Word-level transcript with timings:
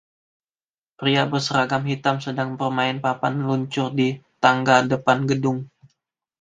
Pria 0.99 1.23
berseragam 1.31 1.83
hitam 1.91 2.17
sedang 2.25 2.49
bermain 2.59 2.97
papan 3.05 3.33
luncur 3.47 3.87
di 3.99 4.07
tangga 4.43 4.77
depan 4.91 5.19
gedung. 5.29 5.59